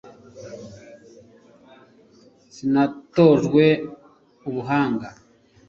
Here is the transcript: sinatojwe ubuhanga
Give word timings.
sinatojwe 2.53 3.65
ubuhanga 4.47 5.09